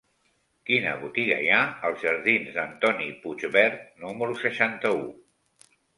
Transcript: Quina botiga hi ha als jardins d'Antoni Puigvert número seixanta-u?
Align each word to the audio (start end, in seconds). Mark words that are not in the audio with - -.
Quina 0.69 0.93
botiga 1.01 1.35
hi 1.43 1.51
ha 1.57 1.59
als 1.89 2.01
jardins 2.05 2.49
d'Antoni 2.55 3.11
Puigvert 3.27 3.87
número 4.07 4.39
seixanta-u? 4.45 5.05